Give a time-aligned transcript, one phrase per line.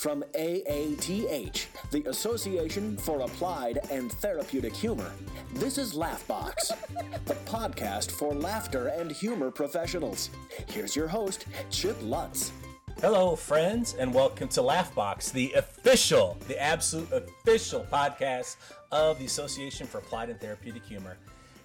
[0.00, 5.12] From AATH, the Association for Applied and Therapeutic Humor,
[5.52, 6.72] this is Laughbox,
[7.26, 10.30] the podcast for laughter and humor professionals.
[10.68, 12.50] Here's your host, Chip Lutz.
[13.02, 18.56] Hello, friends, and welcome to Laughbox, the official, the absolute official podcast
[18.90, 21.18] of the Association for Applied and Therapeutic Humor.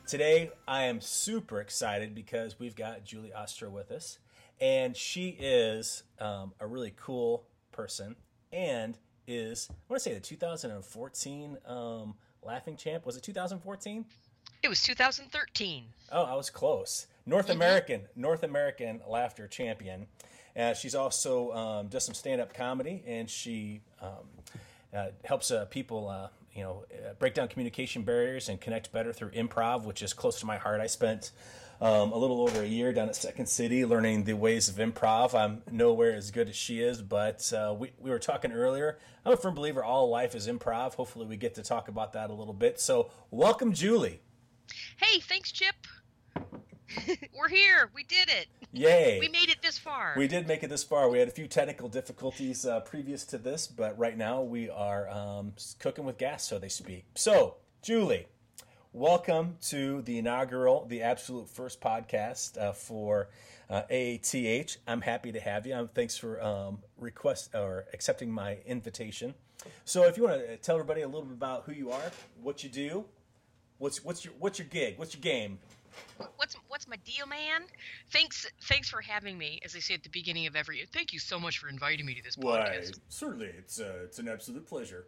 [0.06, 4.20] Today, I am super excited because we've got Julie Ostro with us,
[4.60, 8.18] and she is um, a really cool person
[8.52, 13.06] and is, I want to say, the 2014 um, Laughing Champ.
[13.06, 14.06] Was it 2014?
[14.64, 15.86] It was 2013.
[16.12, 17.08] Oh, I was close.
[17.26, 20.08] North American, North American laughter champion.
[20.56, 24.10] Uh, she's also um, does some stand up comedy, and she um,
[24.96, 29.12] uh, helps uh, people, uh, you know, uh, break down communication barriers and connect better
[29.12, 30.80] through improv, which is close to my heart.
[30.80, 31.32] I spent
[31.82, 35.34] um, a little over a year down at Second City learning the ways of improv.
[35.34, 38.98] I'm nowhere as good as she is, but uh, we, we were talking earlier.
[39.26, 40.96] I'm a firm believer all life is improv.
[40.96, 42.80] Hopefully, we get to talk about that a little bit.
[42.80, 44.22] So, welcome, Julie.
[44.98, 45.76] Hey, thanks, Chip.
[47.38, 47.90] We're here.
[47.94, 48.48] We did it.
[48.72, 49.20] Yay.
[49.20, 50.14] We made it this far.
[50.18, 51.10] We did make it this far.
[51.10, 55.10] We had a few technical difficulties uh, previous to this, but right now we are
[55.10, 57.06] um, cooking with gas, so they speak.
[57.16, 58.28] So, Julie,
[58.96, 63.28] welcome to the inaugural, the absolute first podcast uh, for
[63.70, 64.78] uh, AATH.
[64.88, 65.76] I'm happy to have you.
[65.76, 69.34] Um, thanks for um, request or accepting my invitation.
[69.84, 72.64] So, if you want to tell everybody a little bit about who you are, what
[72.64, 73.04] you do,
[73.80, 75.60] what's what's your what's your gig, what's your game?
[76.38, 77.64] What's what's my deal, man?
[78.12, 79.60] Thanks thanks for having me.
[79.66, 82.16] As I say at the beginning of every, thank you so much for inviting me
[82.16, 82.98] to this podcast.
[83.10, 85.06] certainly, it's uh, it's an absolute pleasure.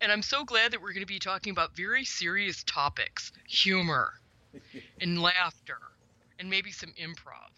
[0.00, 4.12] And I'm so glad that we're going to be talking about very serious topics, humor,
[5.00, 5.78] and laughter,
[6.38, 7.52] and maybe some improv.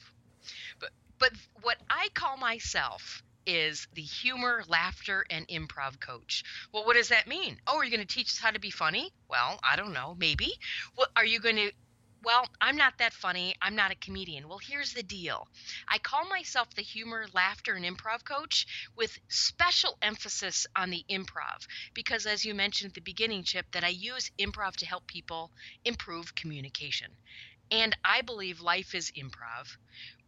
[0.81, 1.33] But but
[1.63, 6.45] what I call myself is the humor, laughter, and improv coach.
[6.73, 7.59] Well, what does that mean?
[7.67, 9.13] Oh, are you going to teach us how to be funny?
[9.29, 10.17] Well, I don't know.
[10.19, 10.53] Maybe.
[10.95, 11.73] What are you going to?
[12.23, 13.55] Well, I'm not that funny.
[13.61, 14.49] I'm not a comedian.
[14.49, 15.47] Well, here's the deal.
[15.89, 18.67] I call myself the humor, laughter, and improv coach
[18.97, 23.85] with special emphasis on the improv because, as you mentioned at the beginning, Chip, that
[23.85, 25.53] I use improv to help people
[25.85, 27.19] improve communication.
[27.71, 29.77] And I believe life is improv.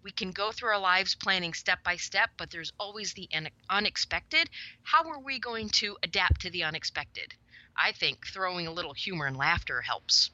[0.02, 3.30] We can go through our lives planning step by step, but there's always the
[3.70, 4.50] unexpected.
[4.82, 7.34] How are we going to adapt to the unexpected?
[7.76, 10.30] I think throwing a little humor and laughter helps.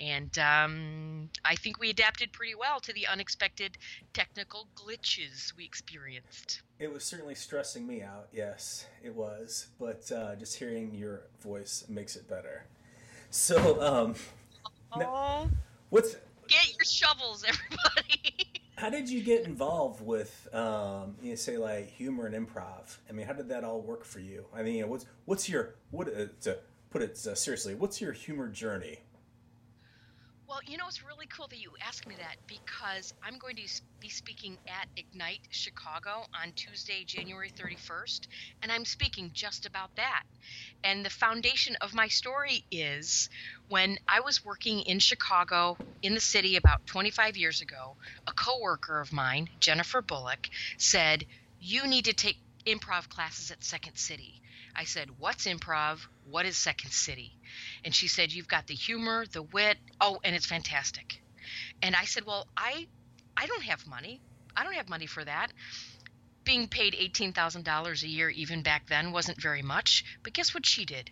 [0.00, 3.76] And um, I think we adapted pretty well to the unexpected
[4.14, 6.62] technical glitches we experienced.
[6.78, 8.28] It was certainly stressing me out.
[8.32, 9.66] Yes, it was.
[9.78, 12.64] But uh, just hearing your voice makes it better.
[13.28, 14.14] So, um,
[14.96, 15.50] now,
[15.90, 16.16] what's
[16.48, 18.48] get your shovels, everybody.
[18.76, 22.96] how did you get involved with, um, you know, say like humor and improv?
[23.08, 24.46] I mean, how did that all work for you?
[24.54, 27.74] I mean, you know, what's what's your what uh, to put it uh, seriously?
[27.74, 29.00] What's your humor journey?
[30.50, 33.68] Well, you know, it's really cool that you asked me that because I'm going to
[34.00, 38.26] be speaking at Ignite Chicago on Tuesday, January 31st,
[38.60, 40.24] and I'm speaking just about that.
[40.82, 43.28] And the foundation of my story is
[43.68, 47.96] when I was working in Chicago, in the city, about 25 years ago,
[48.26, 51.26] a coworker of mine, Jennifer Bullock, said,
[51.60, 54.40] You need to take improv classes at Second City.
[54.74, 56.00] I said, What's improv?
[56.28, 57.32] What is Second City?
[57.84, 59.78] And she said, You've got the humor, the wit.
[60.00, 61.22] Oh, and it's fantastic.
[61.82, 62.86] And I said, Well, I
[63.36, 64.20] I don't have money.
[64.56, 65.52] I don't have money for that.
[66.44, 70.04] Being paid $18,000 a year, even back then, wasn't very much.
[70.22, 71.10] But guess what she did?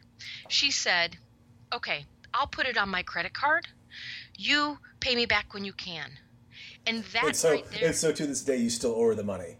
[0.49, 1.17] She said,
[1.75, 2.05] Okay,
[2.35, 3.67] I'll put it on my credit card.
[4.37, 6.11] You pay me back when you can.
[6.87, 7.87] And that And so, right there.
[7.87, 9.57] and so to this day, you still owe her the money.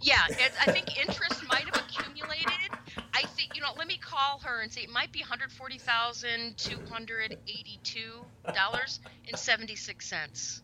[0.00, 2.46] Yeah, it, I think interest might have accumulated.
[3.12, 3.68] I think you know.
[3.76, 7.36] Let me call her and say it might be one hundred forty thousand two hundred
[7.46, 8.24] eighty-two
[8.54, 10.62] dollars and seventy-six cents.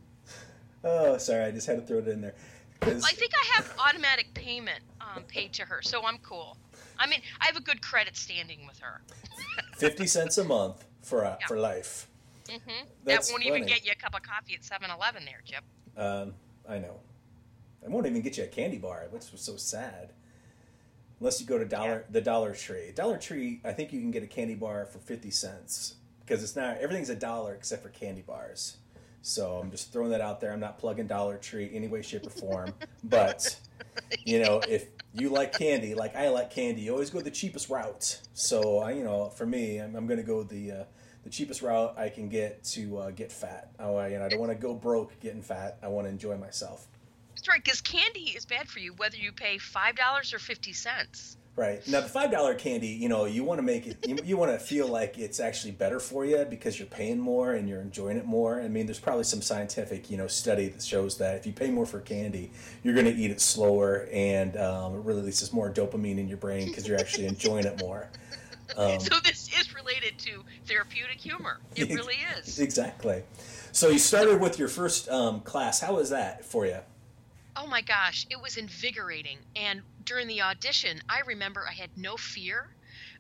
[0.84, 2.34] Oh, sorry, I just had to throw it in there.
[2.80, 6.56] 'Cause- I think I have automatic payment um, paid to her, so I'm cool.
[6.98, 9.00] I mean, I have a good credit standing with her.
[9.78, 11.46] 50 cents a month for uh, Yeah.
[11.46, 12.06] for life.
[12.48, 12.58] hmm
[13.04, 15.64] That won't even get you a cup of coffee at 7-Eleven there, Chip.
[15.96, 16.34] Um,
[16.68, 17.00] I know.
[17.86, 20.12] I won't even get you a candy bar, which was so sad.
[21.20, 22.92] Unless you go to Dollar the Dollar Tree.
[22.94, 26.56] Dollar Tree, I think you can get a candy bar for 50 cents because it's
[26.56, 28.76] not everything's a dollar except for candy bars.
[29.22, 30.52] So I'm just throwing that out there.
[30.52, 32.74] I'm not plugging Dollar Tree any way, shape, or form.
[33.04, 33.58] but
[34.24, 37.68] you know, if you like candy, like I like candy, you always go the cheapest
[37.70, 38.20] route.
[38.34, 40.84] So I, you know, for me, I'm, I'm going to go the uh,
[41.24, 43.70] the cheapest route I can get to uh, get fat.
[43.80, 45.78] Oh, I, you know, I don't want to go broke getting fat.
[45.82, 46.86] I want to enjoy myself.
[47.36, 50.72] That's right, because candy is bad for you, whether you pay five dollars or fifty
[50.72, 51.36] cents.
[51.54, 54.36] Right now, the five dollar candy, you know, you want to make it, you, you
[54.36, 57.80] want to feel like it's actually better for you because you're paying more and you're
[57.80, 58.60] enjoying it more.
[58.60, 61.70] I mean, there's probably some scientific, you know, study that shows that if you pay
[61.70, 62.50] more for candy,
[62.82, 66.68] you're going to eat it slower and um, it releases more dopamine in your brain
[66.68, 68.10] because you're actually enjoying it more.
[68.76, 71.60] Um, so this is related to therapeutic humor.
[71.74, 72.58] It really is.
[72.58, 73.22] Exactly.
[73.72, 75.80] So you started with your first um, class.
[75.80, 76.80] How was that for you?
[77.56, 79.44] Oh my gosh, it was invigorating.
[79.56, 82.66] And during the audition, I remember I had no fear.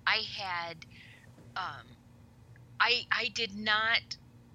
[0.06, 0.84] I had,
[1.56, 1.98] um,
[2.80, 4.00] I I did not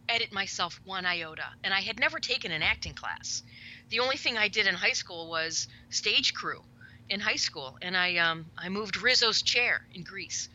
[0.10, 3.44] edit myself one iota, and I had never taken an acting class.
[3.90, 6.62] The only thing I did in high school was stage crew
[7.10, 10.50] in high school, and I um, I moved Rizzo's chair in Grease.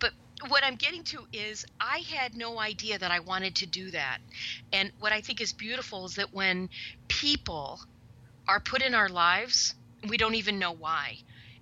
[0.00, 0.12] But
[0.48, 4.18] what I'm getting to is I had no idea that I wanted to do that.
[4.72, 6.68] And what I think is beautiful is that when
[7.08, 7.80] people
[8.48, 9.74] are put in our lives
[10.08, 11.18] we don't even know why.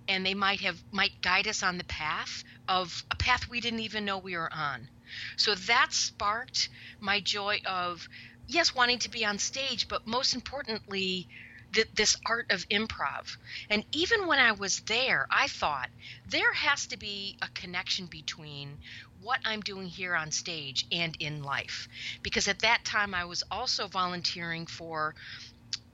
[0.07, 3.79] And they might have might guide us on the path of a path we didn't
[3.79, 4.89] even know we were on.
[5.37, 8.07] So that sparked my joy of
[8.47, 11.27] yes wanting to be on stage but most importantly
[11.73, 13.37] th- this art of improv.
[13.69, 15.89] And even when i was there i thought
[16.25, 18.79] there has to be a connection between
[19.19, 21.87] what i'm doing here on stage and in life.
[22.23, 25.15] Because at that time i was also volunteering for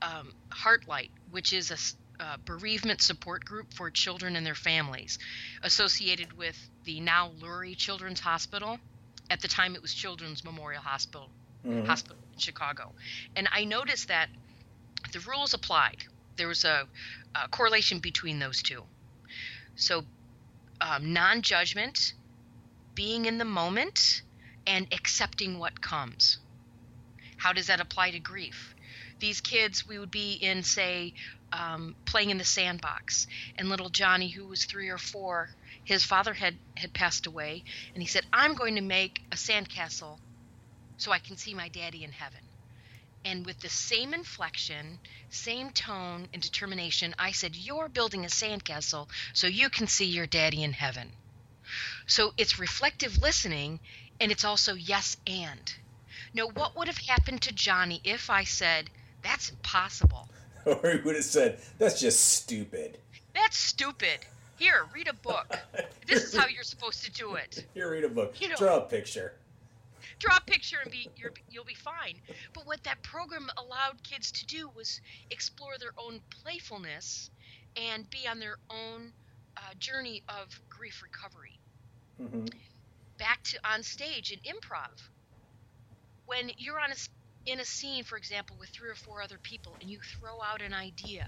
[0.01, 1.71] um, Heartlight, which is
[2.19, 5.19] a, a bereavement support group for children and their families,
[5.63, 8.79] associated with the now Lurie Children's Hospital.
[9.29, 11.29] At the time, it was Children's Memorial Hospital,
[11.65, 11.85] mm-hmm.
[11.85, 12.91] Hospital in Chicago,
[13.35, 14.27] and I noticed that
[15.13, 16.03] the rules applied.
[16.37, 16.87] There was a,
[17.35, 18.83] a correlation between those two.
[19.75, 20.03] So,
[20.79, 22.13] um, non-judgment,
[22.95, 24.21] being in the moment,
[24.67, 26.37] and accepting what comes.
[27.37, 28.75] How does that apply to grief?
[29.21, 31.13] These kids, we would be in, say,
[31.53, 35.49] um, playing in the sandbox, and little Johnny, who was three or four,
[35.85, 37.63] his father had had passed away,
[37.93, 40.19] and he said, "I'm going to make a sandcastle,
[40.97, 42.41] so I can see my daddy in heaven."
[43.23, 49.09] And with the same inflection, same tone and determination, I said, You're building a sandcastle
[49.33, 51.13] so you can see your daddy in heaven.
[52.07, 53.79] So it's reflective listening,
[54.19, 55.71] and it's also yes and.
[56.33, 58.89] Now, what would have happened to Johnny if I said,
[59.23, 60.27] that's impossible.
[60.65, 62.97] or he would have said, That's just stupid.
[63.33, 64.19] That's stupid.
[64.57, 65.57] Here, read a book.
[66.07, 67.65] this is how you're supposed to do it.
[67.73, 68.39] Here, read a book.
[68.39, 69.33] You know, Draw a picture.
[70.19, 72.15] Draw a picture and be you will be fine.
[72.53, 75.01] But what that program allowed kids to do was
[75.31, 77.31] explore their own playfulness
[77.75, 79.13] and be on their own
[79.57, 81.59] uh, journey of grief recovery.
[82.21, 82.45] Mm-hmm.
[83.17, 85.01] Back to on stage in improv.
[86.27, 86.95] When you're on a
[87.45, 90.61] in a scene, for example, with three or four other people, and you throw out
[90.61, 91.25] an idea,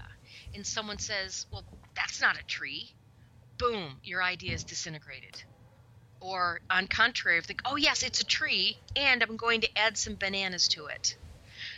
[0.54, 1.64] and someone says, Well,
[1.96, 2.90] that's not a tree,
[3.58, 5.42] boom, your idea is disintegrated.
[6.20, 9.98] Or, on contrary, if they, oh, yes, it's a tree, and I'm going to add
[9.98, 11.16] some bananas to it.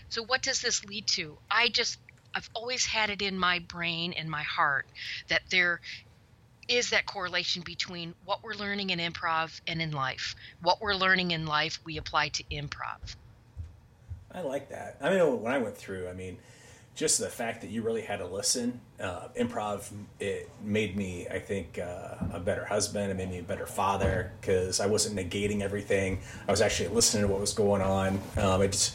[0.09, 1.39] So, what does this lead to?
[1.51, 1.99] I just,
[2.35, 4.87] I've always had it in my brain and my heart
[5.29, 5.81] that there
[6.69, 10.35] is that correlation between what we're learning in improv and in life.
[10.61, 13.17] What we're learning in life, we apply to improv.
[14.37, 14.99] I like that.
[15.01, 16.37] I mean, when I went through, I mean,
[16.95, 19.91] just the fact that you really had to listen, uh, improv,
[20.21, 23.11] it made me, I think, uh, a better husband.
[23.11, 26.21] It made me a better father because I wasn't negating everything.
[26.47, 28.21] I was actually listening to what was going on.
[28.37, 28.95] Um, it just,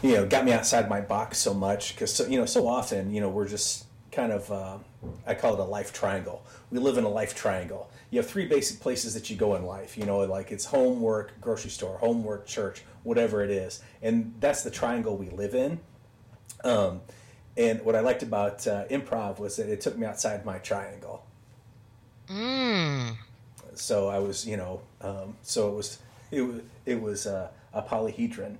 [0.00, 3.12] you know, got me outside my box so much because, so, you know, so often,
[3.12, 4.78] you know, we're just kind of, uh,
[5.26, 6.46] I call it a life triangle.
[6.70, 7.90] We live in a life triangle.
[8.10, 9.98] You have three basic places that you go in life.
[9.98, 13.82] You know, like it's home, work, grocery store, home, work, church, whatever it is.
[14.02, 15.80] And that's the triangle we live in.
[16.64, 17.02] Um,
[17.56, 21.24] and what I liked about uh, improv was that it took me outside my triangle.
[22.28, 23.16] Mm.
[23.74, 25.98] So I was, you know, um, so it was,
[26.30, 28.56] it was, it was uh, a polyhedron,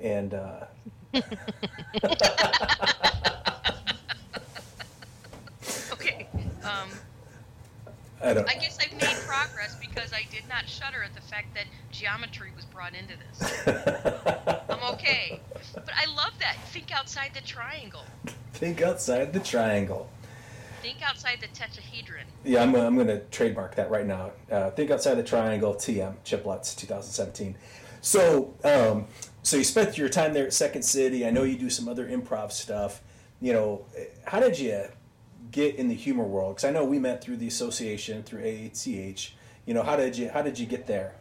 [0.00, 0.34] and.
[0.34, 0.64] Uh,
[5.92, 6.28] okay.
[6.62, 6.90] Um,
[8.22, 8.48] I don't.
[8.48, 12.50] I guess I've made progress because I did not shudder at the fact that geometry
[12.54, 13.66] was brought into this.
[14.68, 15.40] I'm okay.
[15.74, 16.56] But I love that.
[16.68, 18.04] Think outside the triangle.
[18.52, 20.10] Think outside the triangle.
[20.82, 22.24] Think outside the tetrahedron.
[22.44, 24.32] Yeah, I'm, I'm going to trademark that right now.
[24.50, 25.74] Uh, think outside the triangle.
[25.74, 27.56] TM Chip Lutz, 2017.
[28.02, 29.06] So, um,
[29.42, 31.26] so you spent your time there at Second City.
[31.26, 33.02] I know you do some other improv stuff.
[33.40, 33.86] You know,
[34.24, 34.84] how did you
[35.50, 36.56] get in the humor world?
[36.56, 39.30] Because I know we met through the association through AATH.
[39.66, 41.14] You know, how did you how did you get there?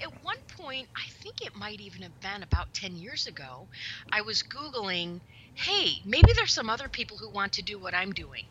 [0.00, 3.66] At one point, I think it might even have been about 10 years ago,
[4.12, 5.20] I was Googling,
[5.54, 8.44] hey, maybe there's some other people who want to do what I'm doing.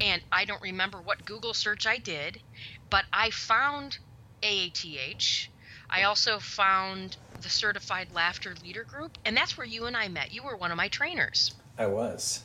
[0.00, 2.40] and I don't remember what Google search I did,
[2.90, 3.98] but I found
[4.42, 5.48] AATH.
[5.90, 10.32] I also found the Certified Laughter Leader Group, and that's where you and I met.
[10.32, 11.54] You were one of my trainers.
[11.78, 12.42] I was.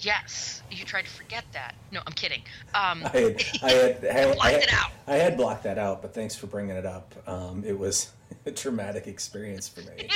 [0.00, 1.74] Yes, you tried to forget that.
[1.90, 2.42] No, I'm kidding.
[2.74, 4.90] Um, I had, I had, I had, blocked I had, it out.
[5.06, 7.14] I had blocked that out, but thanks for bringing it up.
[7.26, 8.12] Um, it was
[8.46, 10.08] a traumatic experience for me.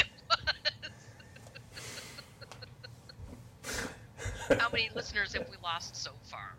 [4.59, 6.55] How many listeners have we lost so far?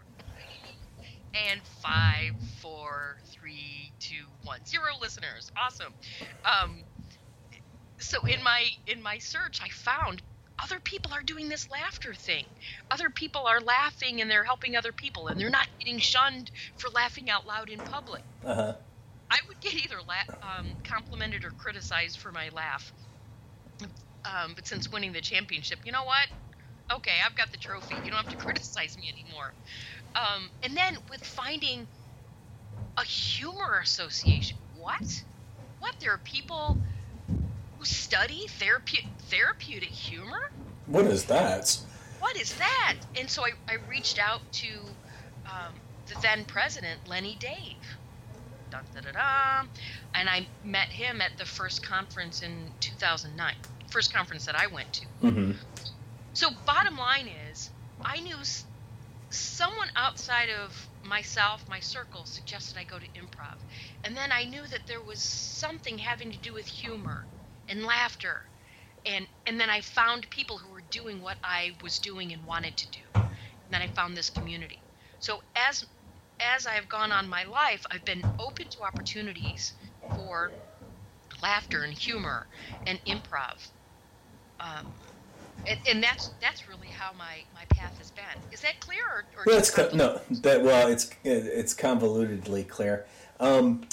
[1.33, 5.51] And five, four, three, two, one, zero listeners.
[5.57, 5.93] Awesome.
[6.43, 6.79] Um,
[7.99, 10.21] so in my in my search, I found
[10.61, 12.45] other people are doing this laughter thing.
[12.91, 16.89] Other people are laughing and they're helping other people, and they're not getting shunned for
[16.89, 18.23] laughing out loud in public.
[18.43, 18.73] Uh huh.
[19.31, 22.93] I would get either la- um, complimented or criticized for my laugh.
[24.25, 26.27] Um, but since winning the championship, you know what?
[26.97, 27.95] Okay, I've got the trophy.
[27.95, 29.55] You don't have to criticize me anymore.
[30.15, 31.87] Um, and then with finding
[32.97, 34.57] a humor association.
[34.73, 35.25] What?
[35.79, 35.95] What?
[36.01, 36.79] There are people
[37.83, 40.51] study therape- therapeutic humor?
[40.87, 41.77] What is that?
[42.19, 42.95] What is that?
[43.15, 44.67] And so I, I reached out to
[45.45, 45.73] um,
[46.07, 47.75] the then president, Lenny Dave.
[48.71, 49.67] Dun, da, da, da.
[50.15, 53.55] And I met him at the first conference in 2009,
[53.89, 55.05] first conference that I went to.
[55.21, 55.51] Mm-hmm.
[56.33, 57.69] So, bottom line is,
[58.03, 58.37] I knew
[59.29, 63.57] someone outside of myself, my circle, suggested I go to improv.
[64.03, 67.25] And then I knew that there was something having to do with humor
[67.69, 68.43] and laughter.
[69.05, 72.77] And, and then I found people who were doing what I was doing and wanted
[72.77, 72.99] to do.
[73.15, 74.79] And then I found this community.
[75.19, 75.85] So, as
[76.39, 79.73] as I've gone on my life, I've been open to opportunities
[80.15, 80.51] for
[81.41, 82.47] laughter and humor
[82.85, 83.69] and improv.
[84.59, 84.87] Um,
[85.67, 88.23] and, and that's that's really how my, my path has been.
[88.51, 89.03] Is that clear?
[89.03, 93.05] Or, or Well, it's no that well, it's it's convolutedly clear.
[93.39, 93.83] Um,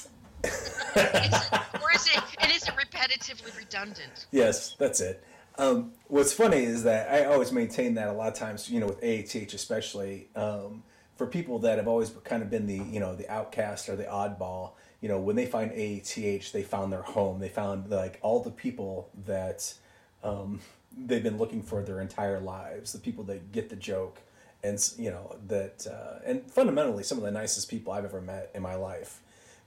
[1.83, 4.27] or is it and is it repetitively redundant?
[4.31, 5.25] yes, that's it.
[5.59, 8.87] Um, what's funny is that I always maintain that a lot of times, you know,
[8.87, 10.83] with AATH especially, um,
[11.17, 14.05] for people that have always kind of been the, you know, the outcast or the
[14.05, 17.41] oddball, you know, when they find AATH, they found their home.
[17.41, 19.75] They found like all the people that
[20.23, 20.61] um,
[20.97, 24.21] they've been looking for their entire lives, the people that get the joke,
[24.63, 28.51] and you know that, uh, and fundamentally some of the nicest people I've ever met
[28.55, 29.21] in my life.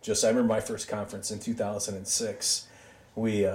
[0.03, 2.67] Just I remember my first conference in two thousand and six.
[3.15, 3.51] We uh,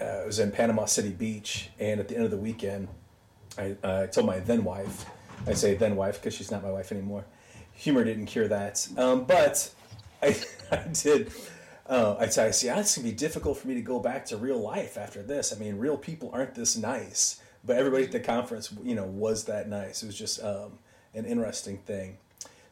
[0.00, 2.88] uh, it was in Panama City Beach, and at the end of the weekend,
[3.56, 5.06] I, uh, I told my then wife,
[5.46, 7.24] I say then wife because she's not my wife anymore.
[7.72, 9.70] Humor didn't cure that, um, but
[10.22, 10.36] I,
[10.70, 11.32] I did.
[11.86, 14.36] Uh, I said, I see, it's gonna be difficult for me to go back to
[14.36, 15.54] real life after this.
[15.54, 19.44] I mean, real people aren't this nice, but everybody at the conference, you know, was
[19.44, 20.02] that nice.
[20.02, 20.78] It was just um,
[21.14, 22.18] an interesting thing.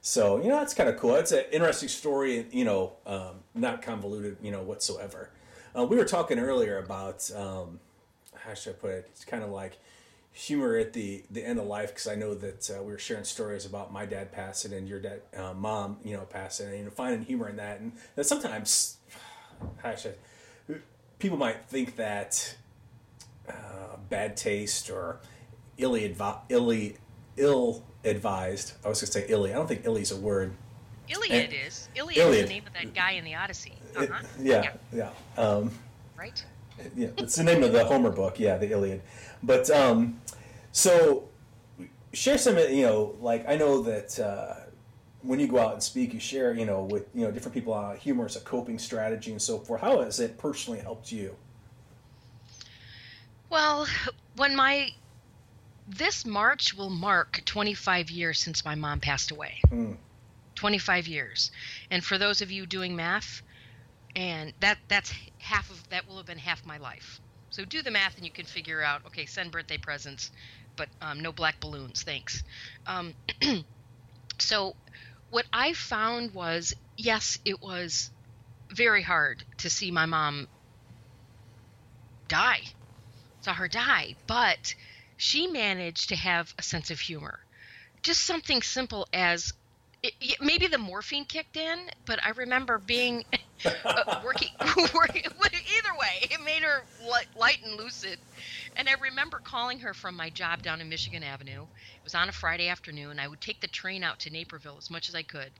[0.07, 1.17] So you know, that's kind of cool.
[1.17, 2.47] It's an interesting story.
[2.53, 4.37] You know, um, not convoluted.
[4.41, 5.31] You know, whatsoever.
[5.77, 7.81] Uh, we were talking earlier about um,
[8.33, 9.09] how should I put it?
[9.11, 9.79] It's kind of like
[10.31, 13.25] humor at the the end of life because I know that uh, we were sharing
[13.25, 17.25] stories about my dad passing and your dad, uh, mom, you know, passing, and finding
[17.25, 17.81] humor in that.
[17.81, 18.99] And that sometimes,
[19.79, 20.15] how should
[21.19, 22.55] people might think that
[23.49, 25.19] uh, bad taste or
[25.79, 26.97] illy advi- illy
[27.37, 28.73] ill advised.
[28.85, 29.53] I was going to say illy.
[29.53, 30.55] I don't think illy is a word.
[31.09, 31.89] Iliad is.
[31.95, 32.35] Iliad, Iliad.
[32.45, 33.75] is the name of that guy in the Odyssey.
[33.97, 34.23] Uh-huh.
[34.41, 35.11] yeah, yeah.
[35.37, 35.71] Um,
[36.19, 36.45] Right?
[36.97, 38.39] yeah, it's the name of the Homer book.
[38.41, 39.03] Yeah, the Iliad.
[39.43, 40.21] But um,
[40.73, 41.29] so
[42.13, 42.59] share some.
[42.59, 44.55] You know, like I know that uh,
[45.23, 46.53] when you go out and speak, you share.
[46.55, 49.59] You know, with you know different people on humor as a coping strategy and so
[49.59, 49.81] forth.
[49.81, 51.37] How has it personally helped you?
[53.49, 53.87] Well,
[54.37, 54.91] when my
[55.87, 59.61] this March will mark 25 years since my mom passed away.
[59.69, 59.93] Hmm.
[60.57, 61.51] 25 years.
[61.91, 63.43] And for those of you doing math,
[64.15, 67.21] and that that's half of that will have been half my life.
[67.51, 69.05] So do the math and you can figure out.
[69.07, 70.31] Okay, send birthday presents,
[70.77, 72.43] but um, no black balloons, thanks.
[72.87, 73.15] Um,
[74.39, 74.75] so
[75.31, 78.11] what I found was yes, it was
[78.75, 80.49] very hard to see my mom
[82.29, 82.63] die
[83.47, 84.75] saw her die, but
[85.17, 87.39] she managed to have a sense of humor.
[88.03, 89.53] Just something simple as
[90.03, 93.25] it, maybe the morphine kicked in, but I remember being
[93.65, 94.51] uh, working,
[94.95, 95.23] working.
[95.25, 98.19] Either way, it made her light, light and lucid.
[98.77, 101.63] And I remember calling her from my job down in Michigan Avenue.
[101.65, 103.19] It was on a Friday afternoon.
[103.19, 105.53] I would take the train out to Naperville as much as I could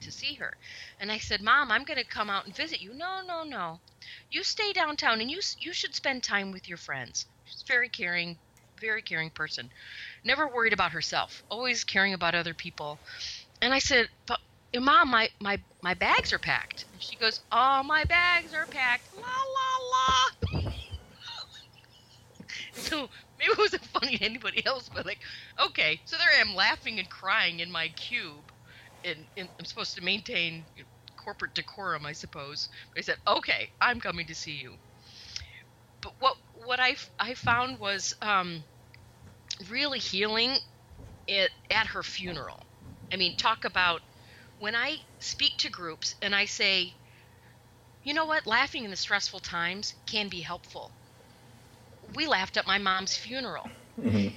[0.00, 0.52] to, see her.
[1.00, 3.80] And I said, "Mom, I'm going to come out and visit you." No, no, no.
[4.30, 7.26] You stay downtown and you you should spend time with your friends.
[7.44, 8.38] She's very caring,
[8.84, 9.70] very caring person.
[10.24, 13.00] never worried about herself, always caring about other people.
[13.62, 14.40] And I said, "But
[14.74, 19.08] mom, my my my bags are packed." And she goes, "Oh, my bags are packed."
[19.12, 20.72] La la la.
[22.76, 25.20] so maybe it wasn't funny to anybody else, but like,
[25.60, 28.52] okay, so there I am laughing and crying in my cube,
[29.04, 30.66] and, and I'm supposed to maintain
[31.16, 32.68] corporate decorum, I suppose.
[32.94, 34.78] But I said, okay, I'm coming to see you.
[36.02, 38.64] But what what I I found was um,
[39.70, 40.56] really healing
[41.26, 42.60] it at her funeral.
[43.12, 44.00] I mean, talk about
[44.58, 46.92] when I speak to groups and I say,
[48.02, 50.90] you know what, laughing in the stressful times can be helpful.
[52.14, 53.68] We laughed at my mom's funeral.
[54.00, 54.34] Mm-hmm.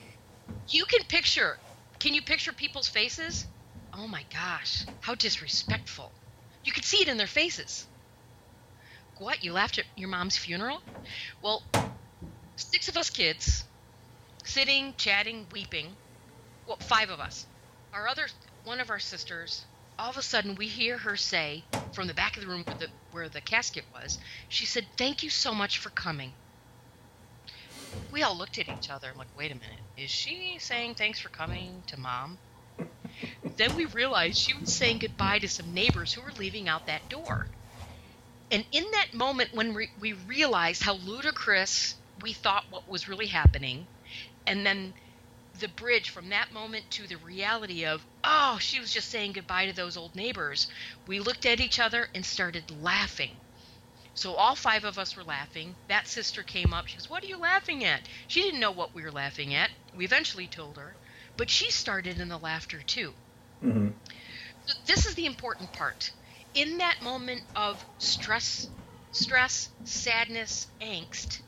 [0.70, 1.58] You can picture,
[2.00, 3.46] can you picture people's faces?
[3.94, 6.12] Oh my gosh, how disrespectful.
[6.64, 7.86] You could see it in their faces.
[9.20, 10.82] What, you laughed at your mom's funeral?
[11.42, 11.64] Well,
[12.56, 13.64] six of us kids,
[14.48, 15.88] sitting, chatting, weeping.
[16.66, 17.46] Well, five of us.
[17.94, 18.28] Our other,
[18.64, 19.66] one of our sisters,
[20.00, 21.64] all of a sudden we hear her say
[21.94, 24.18] from the back of the room where the, where the casket was,
[24.50, 26.34] she said, Thank you so much for coming.
[28.12, 31.20] We all looked at each other and like, wait a minute, is she saying thanks
[31.20, 32.38] for coming to mom?
[33.58, 37.10] then we realized she was saying goodbye to some neighbors who were leaving out that
[37.10, 37.48] door.
[38.52, 43.28] And in that moment, when we, we realized how ludicrous we thought what was really
[43.28, 43.88] happening,
[44.48, 44.96] and then
[45.60, 49.66] the bridge from that moment to the reality of, oh, she was just saying goodbye
[49.68, 50.68] to those old neighbors,
[51.08, 53.32] we looked at each other and started laughing.
[54.14, 55.76] So all five of us were laughing.
[55.88, 56.88] That sister came up.
[56.88, 58.08] She goes, What are you laughing at?
[58.28, 59.70] She didn't know what we were laughing at.
[59.94, 60.98] We eventually told her,
[61.38, 63.14] but she started in the laughter too.
[63.64, 63.90] Mm-hmm.
[64.66, 66.12] So this is the important part.
[66.56, 68.70] In that moment of stress,
[69.12, 71.42] stress, sadness, angst,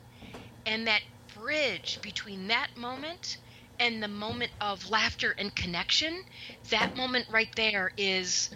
[0.64, 1.02] and that
[1.40, 3.38] bridge between that moment
[3.78, 6.22] and the moment of laughter and connection,
[6.70, 8.50] that moment right there is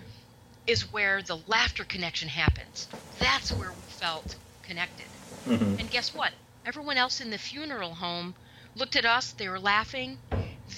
[0.67, 2.89] is where the laughter connection happens.
[3.21, 5.09] That's where we felt connected.
[5.47, 5.79] Mm-hmm.
[5.79, 6.33] And guess what?
[6.65, 8.35] Everyone else in the funeral home
[8.75, 10.19] looked at us, they were laughing,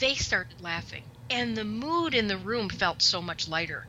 [0.01, 1.03] they started laughing.
[1.31, 3.85] And the mood in the room felt so much lighter.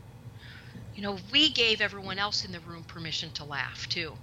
[0.96, 4.18] You know, we gave everyone else in the room permission to laugh too.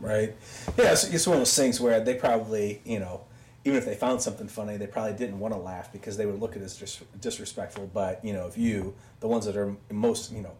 [0.00, 0.34] Right.
[0.76, 3.22] Yeah, it's, it's one of those things where they probably, you know,
[3.64, 6.40] even if they found something funny, they probably didn't want to laugh because they would
[6.40, 7.90] look at it as dis- disrespectful.
[7.92, 10.52] But, you know, if you, the ones that are most, you know,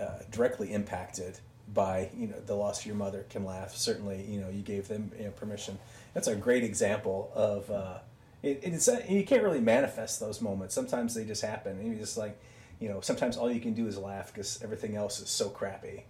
[0.00, 1.38] uh, directly impacted
[1.72, 4.86] by, you know, the loss of your mother can laugh, certainly, you know, you gave
[4.86, 5.78] them you know, permission.
[6.12, 7.98] That's a great example of, uh,
[8.42, 10.74] it, it's, you can't really manifest those moments.
[10.74, 11.78] Sometimes they just happen.
[11.78, 12.38] And you just like,
[12.78, 16.04] you know, sometimes all you can do is laugh because everything else is so crappy.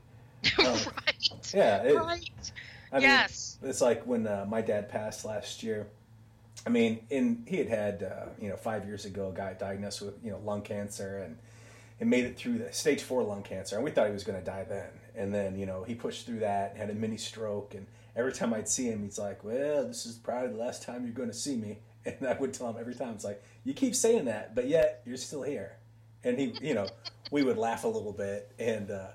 [0.59, 0.65] Um,
[1.07, 1.53] right.
[1.55, 1.83] Yeah.
[1.83, 2.53] It, right.
[2.93, 3.59] I mean, yes.
[3.63, 5.89] it's like when uh, my dad passed last year.
[6.67, 10.01] I mean, in he had had uh, you know five years ago a guy diagnosed
[10.01, 11.37] with you know lung cancer and
[12.01, 14.39] and made it through the stage four lung cancer, and we thought he was going
[14.39, 14.89] to die then.
[15.17, 18.55] And then you know he pushed through that, had a mini stroke, and every time
[18.55, 21.35] I'd see him, he's like, "Well, this is probably the last time you're going to
[21.37, 24.55] see me." And I would tell him every time, "It's like you keep saying that,
[24.55, 25.79] but yet you're still here."
[26.23, 26.87] And he, you know,
[27.31, 29.07] we would laugh a little bit, and uh,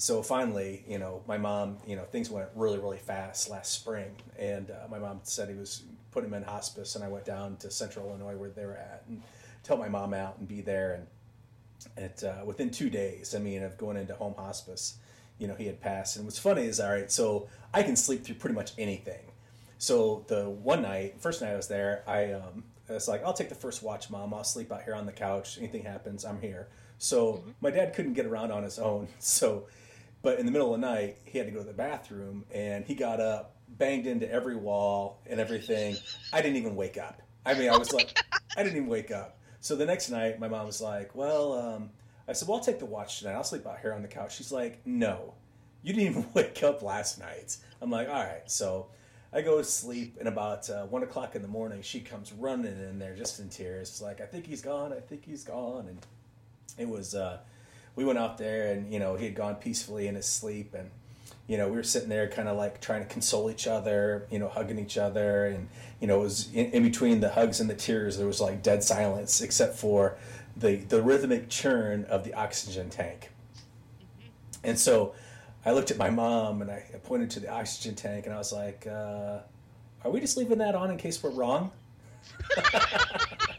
[0.00, 4.10] so finally, you know, my mom, you know, things went really, really fast last spring,
[4.38, 7.56] and uh, my mom said he was put him in hospice, and I went down
[7.58, 9.22] to Central Illinois where they were at, and
[9.62, 11.06] tell my mom out and be there, and
[11.98, 14.96] at uh, within two days, I mean, of going into home hospice,
[15.38, 16.16] you know, he had passed.
[16.16, 19.32] And what's funny is, all right, so I can sleep through pretty much anything.
[19.78, 23.32] So the one night, first night I was there, I um, I was like, I'll
[23.32, 24.34] take the first watch, mom.
[24.34, 25.58] I'll sleep out here on the couch.
[25.58, 26.68] Anything happens, I'm here.
[26.98, 29.66] So my dad couldn't get around on his own, so
[30.22, 32.84] but in the middle of the night, he had to go to the bathroom, and
[32.84, 35.96] he got up, banged into every wall and everything.
[36.32, 37.22] I didn't even wake up.
[37.46, 38.18] I mean, I was like,
[38.56, 39.38] I didn't even wake up.
[39.60, 41.90] So the next night, my mom was like, "Well," um,
[42.26, 43.34] I said, "Well, I'll take the watch tonight.
[43.34, 45.34] I'll sleep out here on the couch." She's like, "No,
[45.82, 48.88] you didn't even wake up last night." I'm like, "All right." So
[49.32, 52.72] I go to sleep, and about uh, one o'clock in the morning, she comes running
[52.72, 53.90] in there just in tears.
[53.90, 54.92] It's like, "I think he's gone.
[54.94, 55.98] I think he's gone," and
[56.78, 57.14] it was.
[57.14, 57.38] Uh,
[57.96, 60.90] we went out there and you know he had gone peacefully in his sleep and
[61.46, 64.38] you know we were sitting there kind of like trying to console each other you
[64.38, 65.68] know hugging each other and
[66.00, 68.62] you know it was in, in, between the hugs and the tears there was like
[68.62, 70.16] dead silence except for
[70.56, 73.30] the the rhythmic churn of the oxygen tank.
[74.62, 75.14] And so
[75.64, 78.52] i looked at my mom and i pointed to the oxygen tank and i was
[78.52, 79.38] like uh,
[80.04, 81.70] are we just leaving that on in case we're wrong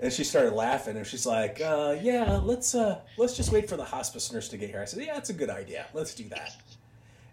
[0.00, 3.76] and she started laughing and she's like uh, yeah let's uh, let's just wait for
[3.76, 4.80] the hospice nurse to get here.
[4.80, 5.86] I said yeah that's a good idea.
[5.92, 6.56] Let's do that.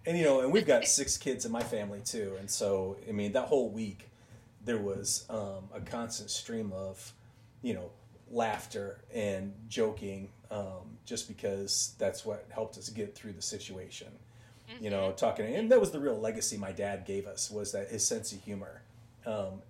[0.06, 3.12] And you know, and we've got six kids in my family too, and so I
[3.12, 4.10] mean, that whole week
[4.64, 7.14] there was um, a constant stream of,
[7.62, 7.92] you know,
[8.32, 14.08] laughter and joking, um, just because that's what helped us get through the situation.
[14.82, 17.90] You know, talking, and that was the real legacy my dad gave us was that
[17.90, 18.82] his sense of humor,
[19.28, 19.62] um,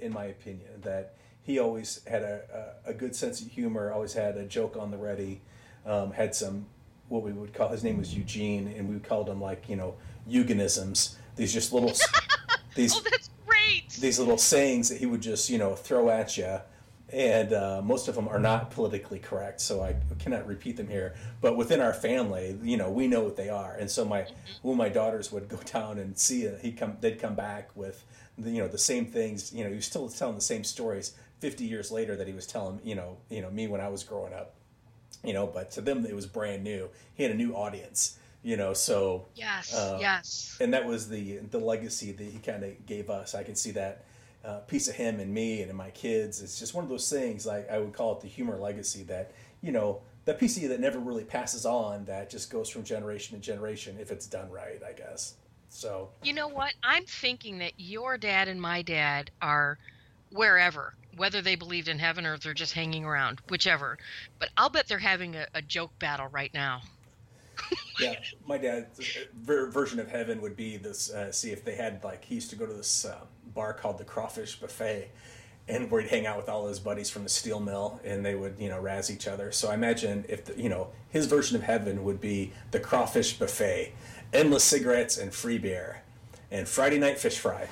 [0.00, 4.12] in my opinion, that he always had a, a, a, good sense of humor, always
[4.12, 5.40] had a joke on the ready,
[5.86, 6.66] um, had some
[7.10, 9.94] what we would call his name was Eugene, and we called him like you know
[10.28, 11.16] eugenisms.
[11.36, 11.92] These just little
[12.74, 13.90] these oh, that's great.
[14.00, 16.60] These little sayings that he would just you know throw at you,
[17.12, 21.14] and uh, most of them are not politically correct, so I cannot repeat them here.
[21.40, 24.68] But within our family, you know, we know what they are, and so my mm-hmm.
[24.68, 28.04] when my daughters would go down and see it, he come they'd come back with
[28.38, 29.52] the, you know the same things.
[29.52, 32.46] You know, he was still telling the same stories fifty years later that he was
[32.46, 34.54] telling you know you know me when I was growing up
[35.24, 36.88] you know, but to them it was brand new.
[37.14, 41.38] He had a new audience, you know, so yes, uh, yes, and that was the
[41.38, 43.34] the legacy that he kind of gave us.
[43.34, 44.04] I can see that
[44.44, 46.40] uh, piece of him and me and in my kids.
[46.40, 49.32] It's just one of those things, like I would call it the humor legacy that
[49.60, 52.84] you know that piece of you that never really passes on, that just goes from
[52.84, 55.34] generation to generation if it's done right, I guess.
[55.68, 56.72] So you know what?
[56.82, 59.78] I'm thinking that your dad and my dad are
[60.32, 63.98] wherever whether they believed in heaven or if they're just hanging around, whichever.
[64.38, 66.82] But I'll bet they're having a, a joke battle right now.
[68.00, 68.14] yeah,
[68.46, 71.10] my dad's ver- version of heaven would be this.
[71.10, 73.20] Uh, see if they had like he used to go to this uh,
[73.54, 75.10] bar called the Crawfish Buffet,
[75.68, 78.34] and where he'd hang out with all his buddies from the steel mill, and they
[78.34, 79.52] would you know razz each other.
[79.52, 83.38] So I imagine if the, you know his version of heaven would be the Crawfish
[83.38, 83.92] Buffet,
[84.32, 86.02] endless cigarettes and free beer,
[86.50, 87.68] and Friday night fish fry.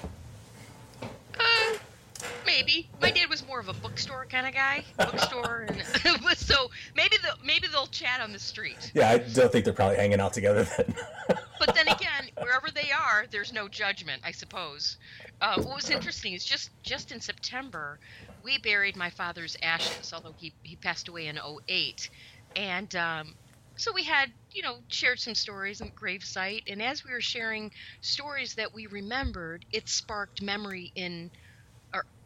[2.48, 5.82] Maybe my dad was more of a bookstore kind of guy, bookstore, and
[6.36, 8.90] so maybe the maybe they'll chat on the street.
[8.94, 10.94] Yeah, I don't think they're probably hanging out together then.
[11.58, 14.96] but then again, wherever they are, there's no judgment, I suppose.
[15.42, 18.00] Uh, what was interesting is just just in September,
[18.42, 21.38] we buried my father's ashes, although he he passed away in
[21.70, 22.08] 08.
[22.56, 23.34] and um,
[23.76, 27.70] so we had you know shared some stories on gravesite, and as we were sharing
[28.00, 31.30] stories that we remembered, it sparked memory in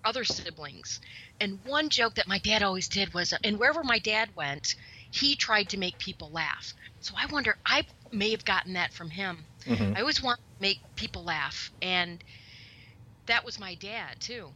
[0.05, 1.01] other siblings.
[1.41, 4.75] And one joke that my dad always did was, and wherever my dad went,
[5.11, 6.75] he tried to make people laugh.
[7.01, 9.45] So I wonder, I may have gotten that from him.
[9.67, 9.97] Mm-hmm.
[9.97, 11.71] I always want to make people laugh.
[11.81, 12.23] And
[13.27, 14.49] that was my dad, too.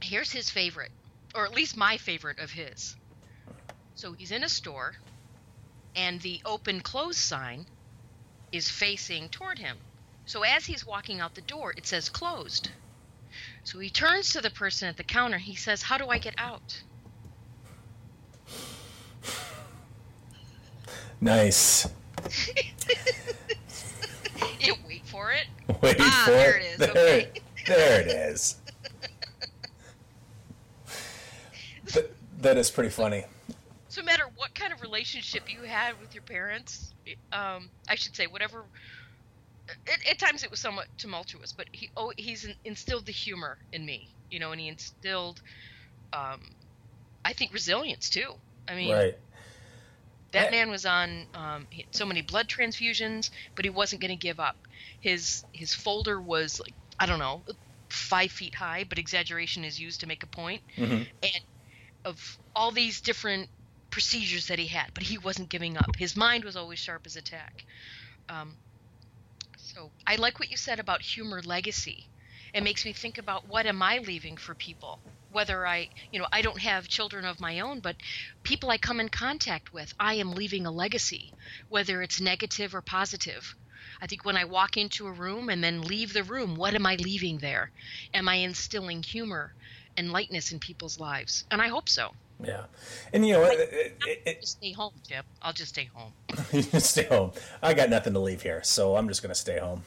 [0.00, 0.90] Here's his favorite,
[1.34, 2.96] or at least my favorite of his.
[3.94, 4.94] So he's in a store,
[5.94, 7.66] and the open close sign
[8.52, 9.78] is facing toward him.
[10.26, 12.70] So as he's walking out the door, it says closed.
[13.66, 15.38] So he turns to the person at the counter.
[15.38, 16.80] He says, How do I get out?
[21.20, 21.88] Nice.
[24.60, 25.46] you wait for it.
[25.82, 26.78] Wait ah, for there it is.
[26.78, 27.30] There, okay.
[27.66, 28.56] there it is.
[31.92, 32.10] that,
[32.42, 33.24] that is pretty funny.
[33.88, 36.94] So, no matter what kind of relationship you had with your parents,
[37.32, 38.62] um, I should say, whatever
[39.68, 43.84] at, at, times it was somewhat tumultuous, but he oh he's instilled the humor in
[43.84, 45.40] me, you know, and he instilled,
[46.12, 46.40] um,
[47.24, 48.32] I think resilience too.
[48.68, 49.18] I mean, right.
[50.32, 54.38] That man was on um, so many blood transfusions, but he wasn't going to give
[54.38, 54.56] up.
[55.00, 57.42] His his folder was like I don't know,
[57.88, 60.62] five feet high, but exaggeration is used to make a point.
[60.76, 61.02] Mm-hmm.
[61.22, 61.40] And
[62.04, 63.48] of all these different
[63.90, 65.96] procedures that he had, but he wasn't giving up.
[65.96, 67.64] His mind was always sharp as a tack.
[68.28, 68.54] Um,
[69.76, 72.08] so I like what you said about humor legacy.
[72.54, 75.02] It makes me think about what am I leaving for people?
[75.28, 77.96] Whether I, you know, I don't have children of my own, but
[78.42, 81.34] people I come in contact with, I am leaving a legacy,
[81.68, 83.54] whether it's negative or positive.
[84.00, 86.86] I think when I walk into a room and then leave the room, what am
[86.86, 87.70] I leaving there?
[88.14, 89.52] Am I instilling humor
[89.94, 91.44] and lightness in people's lives?
[91.50, 92.12] And I hope so.
[92.42, 92.64] Yeah,
[93.12, 95.24] and you know, it, it, it, just stay home, Chip.
[95.40, 96.12] I'll just stay home.
[96.80, 97.32] stay home.
[97.62, 99.82] I got nothing to leave here, so I'm just going to stay home.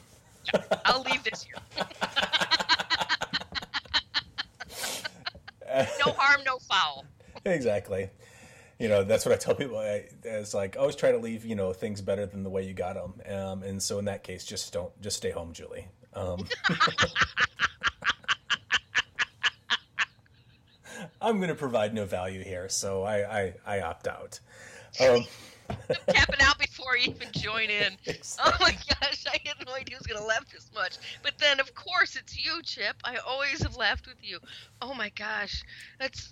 [0.52, 1.54] Yeah, I'll leave this here.
[6.04, 7.04] no harm, no foul.
[7.44, 8.10] exactly.
[8.80, 9.78] You know, that's what I tell people.
[9.78, 12.74] I, it's like always try to leave you know things better than the way you
[12.74, 13.20] got them.
[13.32, 15.86] Um, and so in that case, just don't just stay home, Julie.
[16.14, 16.48] Um,
[21.20, 24.40] I'm going to provide no value here, so I I, I opt out.
[24.98, 25.24] Um,
[26.08, 27.96] tapping out before you even join in.
[28.06, 28.52] Exactly.
[28.52, 30.96] Oh my gosh, I had no idea he was going to laugh this much.
[31.22, 32.96] But then, of course, it's you, Chip.
[33.04, 34.38] I always have laughed with you.
[34.82, 35.62] Oh my gosh,
[35.98, 36.28] that's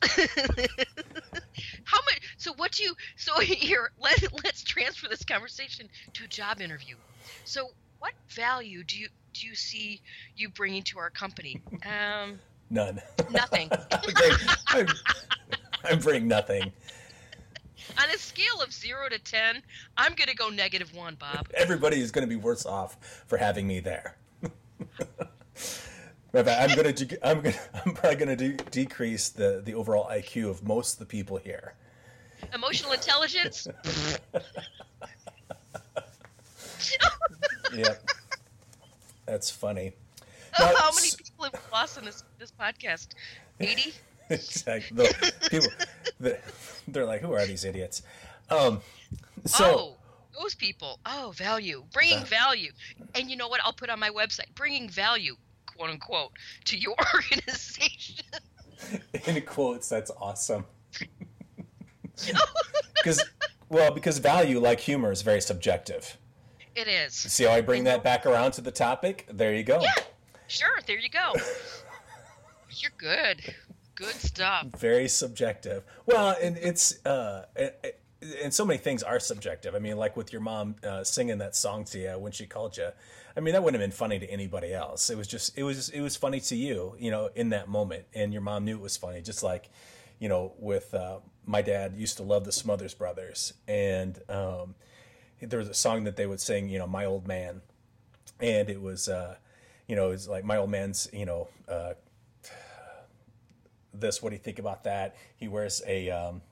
[1.84, 2.20] how much.
[2.36, 2.94] So what do you?
[3.16, 6.96] So here, let let's transfer this conversation to a job interview.
[7.44, 7.70] So
[8.00, 10.00] what value do you do you see
[10.36, 11.60] you bringing to our company?
[11.86, 13.00] Um, None.
[13.30, 13.70] nothing.
[14.68, 14.86] I'm,
[15.84, 16.72] I'm bringing nothing.
[18.00, 19.62] On a scale of zero to ten,
[19.96, 21.48] I'm gonna go negative one, Bob.
[21.54, 24.16] Everybody is going to be worse off for having me there.
[26.34, 27.18] I'm going to.
[27.26, 30.98] I'm gonna, I'm probably going to de- decrease the the overall IQ of most of
[31.00, 31.74] the people here.
[32.52, 33.66] Emotional intelligence.
[37.74, 38.10] Yep.
[39.26, 39.92] That's funny.
[40.58, 43.08] Oh, Now, how many people have lost in this this podcast?
[43.60, 43.92] Eighty.
[44.30, 44.96] exactly.
[44.96, 45.68] The people,
[46.20, 46.38] the,
[46.88, 48.02] they're like, "Who are these idiots?"
[48.50, 48.80] Um,
[49.44, 49.96] so oh,
[50.40, 50.98] those people.
[51.06, 51.84] Oh, value.
[51.92, 52.72] Bringing value.
[53.14, 53.60] And you know what?
[53.64, 54.54] I'll put on my website.
[54.54, 56.32] Bringing value, quote unquote,
[56.66, 58.24] to your organization.
[59.26, 60.64] in quotes, that's awesome.
[62.94, 63.24] Because,
[63.68, 66.18] well, because value, like humor, is very subjective.
[66.74, 67.14] It is.
[67.14, 69.28] See how I bring that back around to the topic?
[69.30, 69.80] There you go.
[69.80, 69.92] Yeah.
[70.48, 70.80] Sure.
[70.86, 71.34] There you go.
[72.70, 73.54] You're good.
[73.94, 74.66] Good stuff.
[74.78, 75.84] Very subjective.
[76.06, 77.46] Well, and it's uh,
[78.42, 79.74] and, so many things are subjective.
[79.74, 82.76] I mean, like with your mom uh, singing that song to you when she called
[82.76, 82.88] you.
[83.36, 85.10] I mean, that wouldn't have been funny to anybody else.
[85.10, 88.06] It was just it was it was funny to you, you know, in that moment,
[88.14, 89.20] and your mom knew it was funny.
[89.20, 89.70] Just like,
[90.18, 94.74] you know, with uh, my dad used to love the Smothers Brothers, and um,
[95.40, 97.62] there was a song that they would sing, you know, "My Old Man,"
[98.40, 99.36] and it was, uh,
[99.88, 101.94] you know, it's like my old man's, you know, uh,
[103.92, 104.22] this.
[104.22, 105.16] What do you think about that?
[105.36, 106.10] He wears a.
[106.10, 106.42] Um,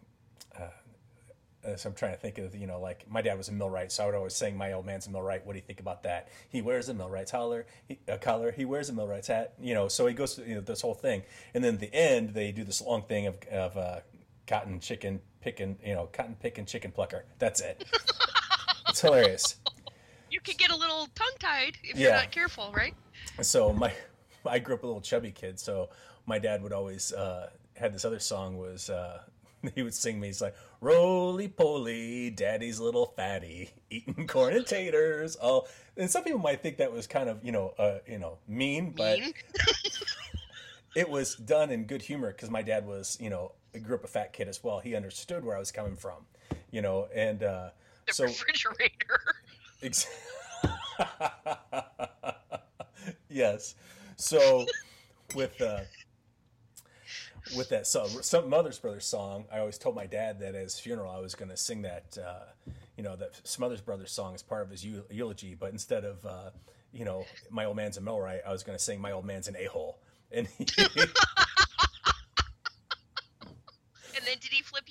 [1.67, 3.91] uh, so I'm trying to think of, you know, like my dad was a millwright,
[3.91, 5.45] so I would always sing, "My old man's a millwright.
[5.45, 8.53] What do you think about that?" He wears a millwright's collar, he, a collar.
[8.53, 9.55] He wears a millwright's hat.
[9.61, 11.23] You know, so he goes through you know, this whole thing,
[11.55, 14.01] and then at the end they do this long thing of of uh,
[14.47, 17.25] cotton chicken picking, you know, cotton picking chicken plucker.
[17.39, 17.85] That's it.
[18.89, 19.57] it's hilarious.
[20.31, 22.95] You could get a little tongue tied if you're not careful, right?
[23.41, 23.93] So my
[24.47, 25.89] I grew up a little chubby kid, so
[26.27, 29.21] my dad would always uh, had this other song was uh,
[29.75, 30.29] he would sing me.
[30.29, 35.37] He's like roly poly, daddy's little fatty, eating corn and taters.
[35.43, 38.39] Oh, and some people might think that was kind of you know uh, you know
[38.49, 39.33] mean, but Mean.
[40.95, 44.09] it was done in good humor because my dad was you know grew up a
[44.09, 44.79] fat kid as well.
[44.81, 46.25] He understood where I was coming from,
[46.71, 47.71] you know, and uh,
[48.07, 49.21] The so refrigerator.
[49.83, 50.07] Ex-
[53.37, 53.75] yes.
[54.17, 54.65] So
[55.35, 55.81] with uh,
[57.57, 61.21] with that Smothers Brothers song, I always told my dad that at his funeral I
[61.21, 64.71] was going to sing that, uh, you know, that Smothers Brothers song as part of
[64.71, 65.55] his eulogy.
[65.55, 66.51] But instead of, uh,
[66.93, 69.49] you know, my old man's a millwright, I was going to sing my old man's
[69.49, 70.01] an a hole
[70.33, 70.49] And
[74.25, 74.85] then did he flip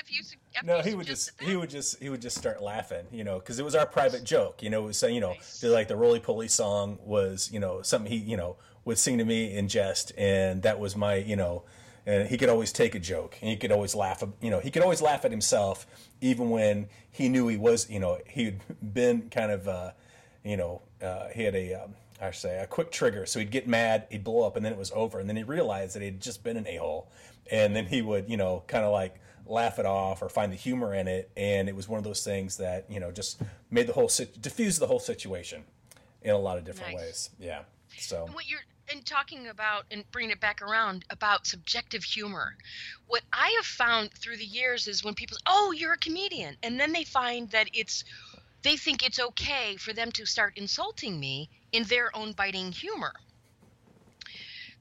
[0.00, 0.20] after you?
[0.56, 3.06] After No, you he would just suggested he would just he would just start laughing,
[3.12, 4.82] you know, because it was our private joke, you know.
[4.84, 5.60] It was saying, you know, Nice.
[5.60, 9.18] the, like the roly poly song was, you know, something he, you know, would sing
[9.18, 11.62] to me in jest, and that was my, you know,
[12.06, 14.70] and he could always take a joke, and he could always laugh, you know, he
[14.70, 15.86] could always laugh at himself,
[16.20, 18.60] even when he knew he was, you know, he'd
[18.94, 19.90] been kind of, uh,
[20.42, 23.50] you know, uh, he had a, um, I should say, a quick trigger, so he'd
[23.50, 26.02] get mad, he'd blow up, and then it was over, and then he realized that
[26.02, 27.10] he'd just been an a hole,
[27.50, 30.56] and then he would, you know, kind of like laugh it off or find the
[30.56, 31.30] humor in it.
[31.36, 34.40] And it was one of those things that you know just made the whole sit-
[34.40, 35.64] diffuse the whole situation
[36.22, 37.00] in a lot of different Nice.
[37.00, 37.30] ways.
[37.38, 37.62] Yeah.
[37.98, 38.28] So.
[38.32, 38.60] What you're
[38.92, 42.56] and talking about and bringing it back around about subjective humor
[43.06, 46.56] what i have found through the years is when people oh you're a comedian.
[46.62, 48.04] And then they find that it's
[48.62, 53.12] they think it's okay for them to start insulting me in their own biting humor.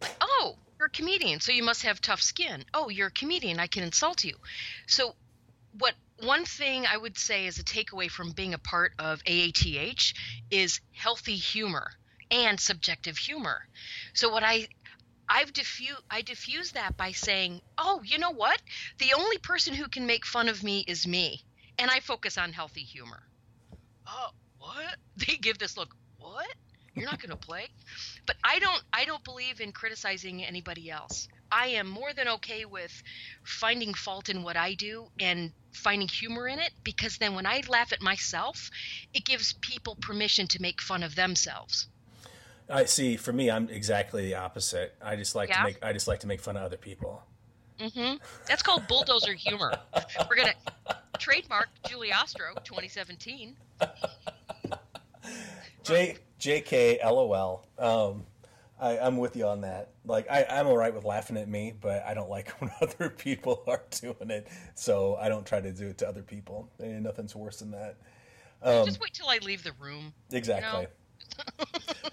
[0.02, 3.60] Like oh you're a comedian so you must have tough skin oh you're a comedian
[3.60, 4.34] i can insult you
[4.88, 5.14] so
[5.74, 10.14] what one thing i would say as a takeaway from being a part of aath
[10.52, 11.90] is healthy humor
[12.32, 13.60] and subjective humor.
[14.14, 14.68] So what I
[15.30, 18.62] I've diffuse I diffuse that by saying, "Oh, you know what?
[19.00, 21.44] The only person who can make fun of me is me."
[21.78, 23.22] And I focus on healthy humor.
[24.08, 24.98] Oh, what?
[25.28, 26.48] They give this look, "What?
[27.00, 27.68] You're not going to play?"
[28.26, 31.28] But I don't I don't believe in criticizing anybody else.
[31.52, 32.92] I am more than okay with
[33.44, 37.62] finding fault in what I do and finding humor in it because then when I
[37.68, 38.70] laugh at myself,
[39.14, 41.88] it gives people permission to make fun of themselves.
[42.72, 45.58] i see for me i'm exactly the opposite i just like Yeah?
[45.58, 47.24] to make i just like to make fun of other people
[47.80, 48.18] Mm-hmm.
[48.46, 49.72] That's called bulldozer humor.
[50.30, 50.54] We're gonna
[51.18, 53.56] trademark Julie Ostro 2017.
[55.84, 58.26] j jk lol um
[58.80, 59.90] I, I'm with you on that.
[60.06, 63.10] Like I, I'm all right with laughing at me, but I don't like when other
[63.10, 64.48] people are doing it.
[64.76, 66.70] So I don't try to do it to other people.
[66.80, 67.98] And nothing's worse than that.
[68.62, 70.14] Um, Just wait till I leave the room.
[70.32, 70.82] Exactly.
[70.82, 71.66] You know,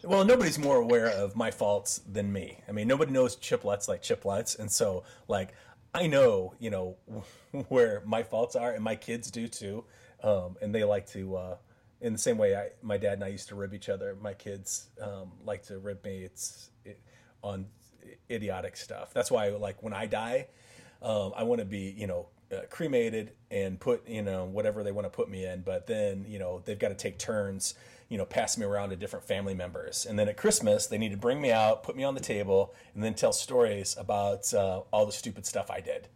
[0.04, 2.58] well, nobody's more aware of my faults than me.
[2.68, 5.54] I mean, nobody knows Chip Lutz like Chip Lutz, and so like
[5.94, 6.96] I know, you know,
[7.68, 9.84] where my faults are, and my kids do too,
[10.22, 11.36] um, and they like to.
[11.36, 11.56] Uh,
[12.00, 14.16] in the same way, I, my dad and I used to rib each other.
[14.20, 16.24] My kids um, like to rib me.
[16.24, 17.00] It's it,
[17.42, 17.66] on
[18.30, 19.12] idiotic stuff.
[19.12, 20.48] That's why, like, when I die,
[21.02, 24.92] um, I want to be, you know, uh, cremated and put, you know, whatever they
[24.92, 25.62] want to put me in.
[25.62, 27.74] But then, you know, they've got to take turns
[28.08, 30.06] you know, pass me around to different family members.
[30.06, 32.72] And then at Christmas, they need to bring me out, put me on the table,
[32.94, 36.08] and then tell stories about uh, all the stupid stuff I did.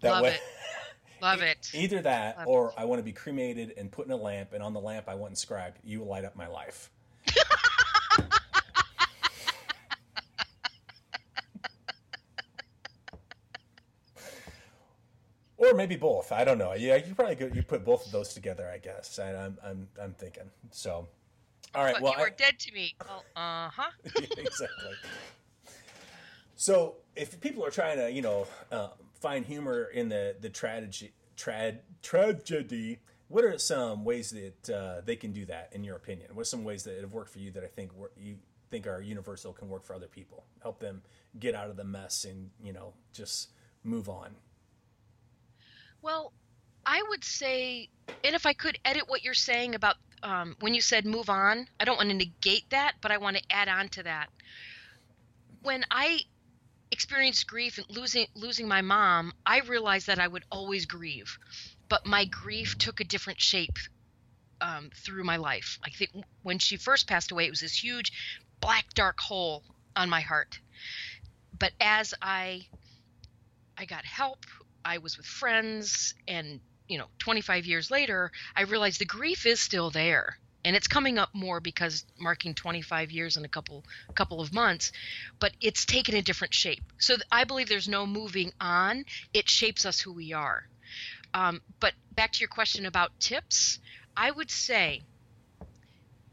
[0.00, 0.36] That Love way,
[1.22, 1.70] Love it.
[1.74, 2.74] Either that, Love or it.
[2.78, 5.14] I want to be cremated and put in a lamp, and on the lamp I
[5.14, 6.90] want inscribed, "You will light up my life."
[15.56, 16.32] or maybe both.
[16.32, 16.74] I don't know.
[16.74, 18.70] Yeah, you probably go, you put both of those together.
[18.72, 19.18] I guess.
[19.18, 21.08] I, I'm I'm I'm thinking so.
[21.74, 21.94] All right.
[21.94, 22.94] But well, you are I, dead to me.
[23.06, 23.90] Well, uh huh.
[24.36, 24.94] exactly.
[26.56, 28.88] So, if people are trying to, you know, uh,
[29.20, 32.98] find humor in the the tragedy, trad tragedy,
[33.28, 35.70] what are some ways that uh, they can do that?
[35.72, 37.92] In your opinion, what are some ways that have worked for you that I think
[38.16, 38.36] you
[38.70, 40.44] think are universal can work for other people?
[40.62, 41.02] Help them
[41.38, 43.50] get out of the mess and you know just
[43.82, 44.34] move on.
[46.02, 46.32] Well,
[46.84, 47.88] I would say,
[48.22, 51.66] and if I could edit what you're saying about um, when you said move on,
[51.80, 54.28] I don't want to negate that, but I want to add on to that.
[55.62, 56.20] When I
[56.96, 61.36] experienced grief and losing losing my mom, I realized that I would always grieve,
[61.90, 63.78] but my grief took a different shape
[64.62, 65.78] um, through my life.
[65.84, 66.10] I think
[66.42, 68.12] when she first passed away, it was this huge
[68.60, 69.62] black dark hole
[69.94, 70.58] on my heart.
[71.58, 72.66] But as I
[73.76, 74.46] I got help,
[74.82, 79.58] I was with friends, and you know 25 years later i realized the grief is
[79.58, 84.40] still there and it's coming up more because marking 25 years in a couple couple
[84.40, 84.90] of months
[85.38, 86.82] but it's taken a different shape.
[86.98, 89.04] So i believe there's no moving on.
[89.32, 90.64] It shapes us who we are.
[91.32, 93.78] Um, but back to your question about tips
[94.16, 95.02] i would say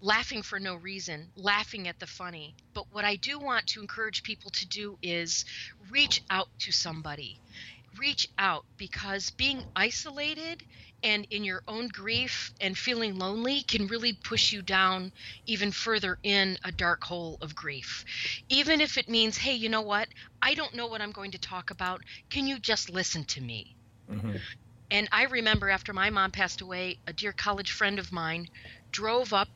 [0.02, 2.56] laughing for no reason laughing at the funny.
[2.74, 5.46] But what i do want to encourage people to do is
[5.91, 7.39] reach out to somebody.
[8.00, 10.63] Reach out because being isolated
[11.04, 15.12] and in your own grief and feeling lonely can really push you down
[15.46, 18.04] even further in a dark hole of grief.
[18.50, 20.08] Even if it means, hey, you know what?
[20.42, 22.02] I don't know what I'm going to talk about.
[22.30, 23.76] Can you just listen to me?
[24.10, 24.38] Mm-hmm.
[24.92, 28.48] And I remember after my mom passed away, a dear college friend of mine
[28.92, 29.50] drove up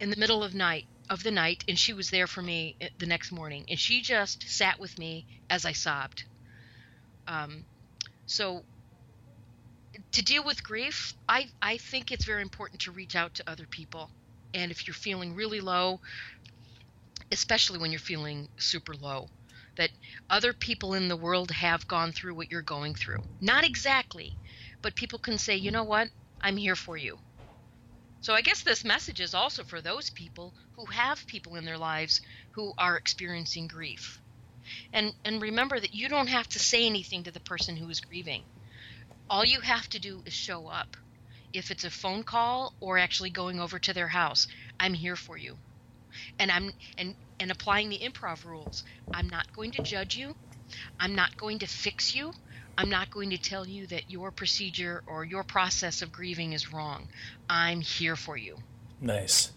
[0.00, 2.88] in the middle of night of the night and she was there for me eh,
[2.98, 6.24] the next morning and she just sat with me as I sobbed
[7.26, 7.66] um,
[8.26, 8.64] so
[10.12, 13.66] to deal with grief, I, I think it's very important to reach out to other
[13.70, 14.10] people.
[14.54, 16.00] And if you're feeling really low,
[17.30, 19.28] especially when you're feeling super low,
[19.76, 19.90] that
[20.30, 23.18] other people in the world have gone through what you're going through.
[23.40, 24.32] Not exactly,
[24.82, 26.08] but people can say, you know what,
[26.40, 27.18] I'm here for you.
[28.20, 31.78] So I guess this message is also for those people who have people in their
[31.78, 32.20] lives
[32.52, 34.20] who are experiencing grief.
[34.92, 38.00] And and remember that you don't have to say anything to the person who is
[38.00, 38.44] grieving.
[39.30, 40.96] All you have to do is show up.
[41.52, 44.46] If it's a phone call or actually going over to their house,
[44.80, 45.56] I'm here for you.
[46.38, 48.84] And I'm and and applying the improv rules.
[49.12, 50.34] I'm not going to judge you.
[50.98, 52.32] I'm not going to fix you.
[52.76, 56.72] I'm not going to tell you that your procedure or your process of grieving is
[56.72, 57.08] wrong.
[57.50, 58.56] I'm here for you.
[59.00, 59.52] Nice.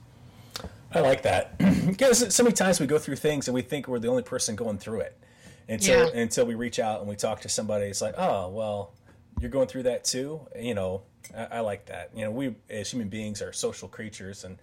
[0.94, 1.58] I like that
[1.88, 4.56] because so many times we go through things and we think we're the only person
[4.56, 5.18] going through it
[5.70, 6.22] until yeah.
[6.22, 7.86] until we reach out and we talk to somebody.
[7.86, 8.92] It's like, oh well,
[9.42, 10.42] you're going through that too.
[10.58, 11.02] You know,
[11.36, 12.12] I, I like that.
[12.16, 14.58] You know, we as human beings are social creatures, and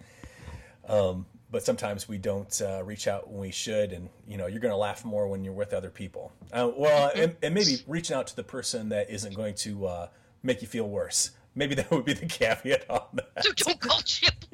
[0.87, 3.91] um, but sometimes we don't uh, reach out when we should.
[3.91, 6.31] And you know, you're going to laugh more when you're with other people.
[6.51, 10.07] Uh, well, and, and, maybe reaching out to the person that isn't going to uh,
[10.43, 11.31] make you feel worse.
[11.55, 13.43] Maybe that would be the caveat on that.
[13.43, 14.33] So don't call chip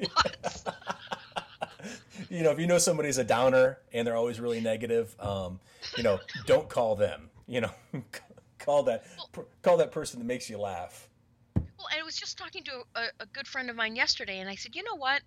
[2.30, 5.60] you know, if you know somebody's a downer and they're always really negative, um,
[5.96, 7.30] you know, don't call them.
[7.46, 7.70] You know,
[8.58, 9.04] call that
[9.62, 11.08] call that person that makes you laugh.
[11.54, 14.54] Well, I was just talking to a, a, good friend of mine yesterday, and I
[14.54, 15.20] said, you know what?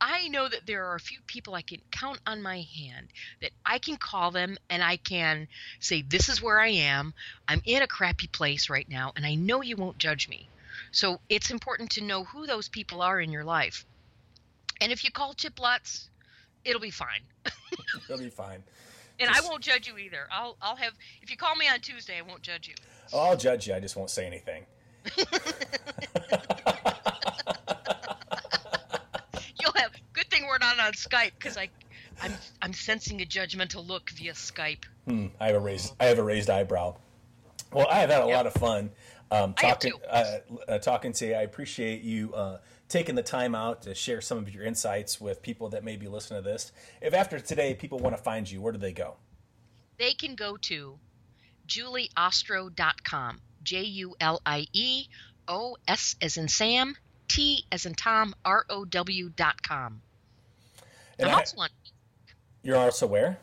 [0.00, 3.08] I know that there are a few people I can count on my hand
[3.42, 5.46] that I can call them and I can
[5.78, 7.12] say, this is where I am.
[7.46, 10.48] I'm in a crappy place right now, and I know you won't judge me.
[10.90, 13.84] So it's important to know who those people are in your life.
[14.80, 16.08] And if you call Chip Lutz,
[16.64, 17.20] it'll be fine.
[18.08, 18.62] it'll be fine.
[19.20, 19.44] And just...
[19.44, 20.26] I won't judge you either.
[20.32, 22.74] I'll I'll have if you call me on Tuesday, I won't judge you.
[23.12, 23.74] Oh, I'll judge you.
[23.74, 24.64] I just won't say anything.
[29.60, 31.68] You'll have good thing we're not on Skype because I,
[32.22, 34.84] I'm I'm sensing a judgmental look via Skype.
[35.06, 36.96] Hmm, I have a raised I have a raised eyebrow.
[37.72, 38.36] Well, I have had a Yep.
[38.36, 38.90] lot of fun
[39.30, 40.24] um, talking uh,
[40.68, 41.34] uh, talking to you.
[41.34, 42.58] I appreciate you uh,
[42.90, 46.08] taking the time out to share some of your insights with people that may be
[46.08, 46.72] listening to this.
[47.00, 49.14] If after today people want to find you, where do they go?
[49.96, 50.98] They can go to
[51.66, 53.40] julieostro.com.
[53.62, 55.06] J U L I E
[55.46, 56.96] O S as in Sam,
[57.28, 60.02] T as in Tom, R O W dot com.
[61.18, 61.68] And I'm I- also on
[62.62, 63.38] you're also where?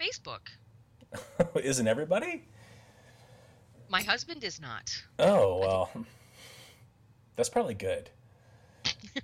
[0.00, 0.40] Facebook.
[1.62, 2.44] Isn't everybody?
[3.88, 4.90] My husband is not.
[5.18, 5.90] Oh well,
[7.36, 8.10] that's probably good.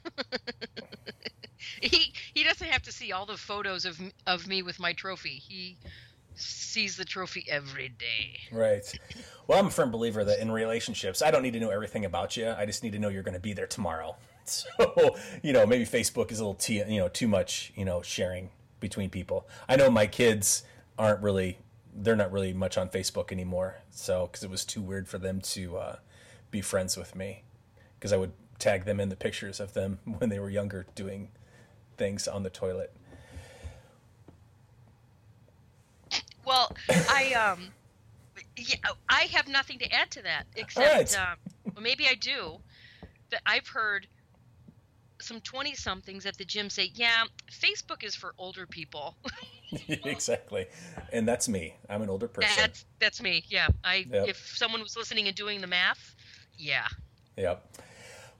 [1.80, 5.40] He he doesn't have to see all the photos of of me with my trophy.
[5.46, 5.76] He
[6.34, 8.38] sees the trophy every day.
[8.52, 8.84] Right.
[9.46, 12.36] Well, I'm a firm believer that in relationships, I don't need to know everything about
[12.36, 12.54] you.
[12.56, 14.16] I just need to know you're going to be there tomorrow.
[14.48, 18.00] So, you know, maybe Facebook is a little too, you know, too much, you know,
[18.00, 18.48] sharing
[18.80, 19.46] between people.
[19.68, 20.62] I know my kids
[20.98, 21.58] aren't really,
[21.94, 23.76] they're not really much on Facebook anymore.
[23.90, 25.96] So, because it was too weird for them to uh,
[26.50, 27.42] be friends with me,
[27.98, 31.28] because I would tag them in the pictures of them when they were younger doing
[31.96, 32.92] things on the toilet.
[36.44, 37.68] Well, I um,
[38.56, 38.76] yeah,
[39.08, 41.18] I have nothing to add to that except right.
[41.18, 41.36] um,
[41.74, 42.58] well, maybe I do.
[43.30, 44.06] That I've heard
[45.20, 49.16] some twenty somethings at the gym say, "Yeah, Facebook is for older people."
[49.88, 50.66] exactly.
[51.12, 51.74] And that's me.
[51.90, 52.50] I'm an older person.
[52.56, 53.44] that's that's me.
[53.48, 54.28] Yeah, I Yep.
[54.28, 56.14] if someone was listening and doing the math,
[56.56, 56.86] yeah.
[57.36, 57.78] Yep.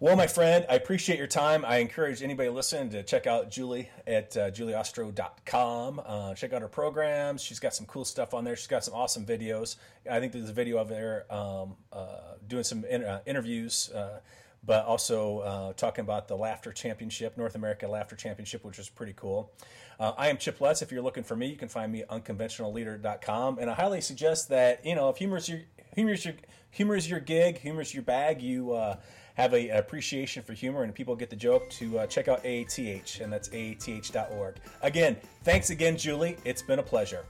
[0.01, 1.65] Well, my friend, I appreciate your time.
[1.65, 6.01] I encourage anybody listening to check out Julie at uh, julieostro.com.
[6.07, 7.43] Uh, check out her programs.
[7.43, 8.55] She's got some cool stuff on there.
[8.55, 9.75] She's got some awesome videos.
[10.09, 14.21] I think there's a video of her um, uh, doing some in, uh, interviews, uh,
[14.65, 19.15] but also uh, talking about the Laughter Championship, North America Laughter Championship, which is pretty
[19.17, 19.51] cool.
[19.99, 20.81] Uh, I am Chip Lutz.
[20.81, 23.59] If you're looking for me, you can find me at unconventionalleader.com.
[23.59, 25.63] And I highly suggest that, you know, if humor is your,
[25.97, 26.35] humor is your,
[26.71, 28.99] humor is your gig, humor is your bag, you uh,
[29.39, 32.43] have a, an appreciation for humor and people get the joke, to uh, check out
[32.45, 34.57] AATH, and that's AATH.org.
[34.83, 36.37] Again, thanks again, Julie.
[36.45, 37.25] It's been a pleasure.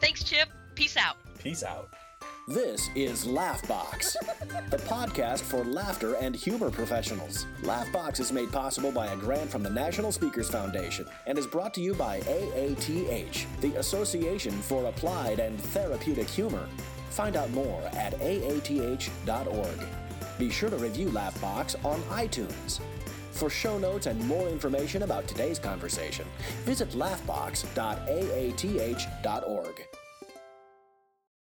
[0.00, 0.48] Thanks, Chip.
[0.74, 1.16] Peace out.
[1.38, 1.90] Peace out.
[2.48, 4.16] This is Laughbox,
[4.70, 7.46] the podcast for laughter and humor professionals.
[7.62, 11.74] Laughbox is made possible by a grant from the National Speakers Foundation and is brought
[11.74, 16.66] to you by AATH, the Association for Applied and Therapeutic Humor.
[17.10, 19.86] Find out more at aath.org.
[20.40, 22.80] Be sure to review Laughbox on iTunes.
[23.32, 26.24] For show notes and more information about today's conversation,
[26.64, 29.89] visit laughbox.aath.org.